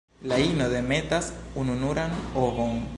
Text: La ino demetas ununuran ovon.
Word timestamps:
La 0.29 0.37
ino 0.45 0.69
demetas 0.71 1.29
ununuran 1.65 2.19
ovon. 2.47 2.83